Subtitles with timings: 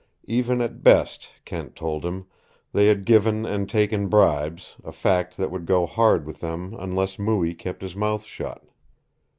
[0.25, 2.25] Even at best, Kent told him,
[2.73, 7.19] they had given and taken bribes, a fact that would go hard with them unless
[7.19, 8.63] Mooie kept his mouth shut.